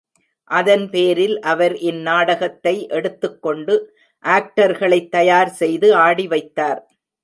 [0.51, 3.75] அதன் பேரில் அவர் இந் நாடகத்தை எடுத்துக் கொண்டு
[4.23, 6.81] ஆக்டர்களைத் தயார் செய்து ஆடி வைத்தார்.